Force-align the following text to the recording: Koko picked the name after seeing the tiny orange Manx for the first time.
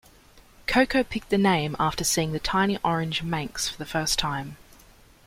Koko 0.65 1.03
picked 1.03 1.29
the 1.29 1.37
name 1.37 1.75
after 1.77 2.03
seeing 2.03 2.31
the 2.31 2.39
tiny 2.39 2.79
orange 2.83 3.21
Manx 3.21 3.69
for 3.69 3.77
the 3.77 3.85
first 3.85 4.17
time. 4.17 4.57